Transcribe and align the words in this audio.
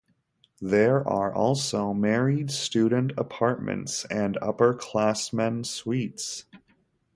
There 0.61 1.07
are 1.07 1.31
also 1.31 1.93
married 1.93 2.49
student 2.49 3.11
apartments 3.19 4.03
and 4.05 4.35
upperclassmen 4.41 5.63
suites. 5.63 6.45